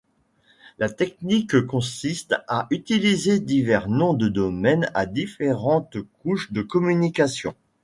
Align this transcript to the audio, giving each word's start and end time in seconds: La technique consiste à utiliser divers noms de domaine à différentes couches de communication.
La 0.79 0.89
technique 0.89 1.61
consiste 1.67 2.33
à 2.47 2.65
utiliser 2.71 3.39
divers 3.39 3.87
noms 3.87 4.15
de 4.15 4.29
domaine 4.29 4.89
à 4.95 5.05
différentes 5.05 5.97
couches 6.23 6.51
de 6.51 6.63
communication. 6.63 7.53